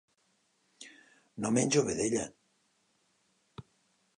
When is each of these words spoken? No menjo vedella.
No 1.45 1.51
menjo 1.57 1.83
vedella. 1.91 2.25